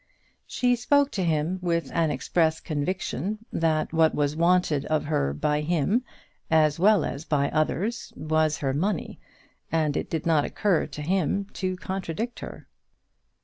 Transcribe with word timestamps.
She 0.47 0.75
spoke 0.75 1.11
to 1.11 1.23
him 1.23 1.59
with 1.61 1.91
an 1.93 2.09
express 2.09 2.59
conviction 2.59 3.45
that 3.53 3.93
what 3.93 4.15
was 4.15 4.35
wanted 4.35 4.83
of 4.85 5.05
her 5.05 5.31
by 5.31 5.61
him, 5.61 6.03
as 6.49 6.79
well 6.79 7.05
as 7.05 7.23
by 7.23 7.51
others, 7.51 8.11
was 8.15 8.57
her 8.65 8.73
money, 8.73 9.19
and 9.71 9.95
it 9.95 10.09
did 10.09 10.25
not 10.25 10.43
occur 10.43 10.87
to 10.87 11.03
him 11.03 11.45
to 11.53 11.75
contradict 11.75 12.39
her. 12.39 12.67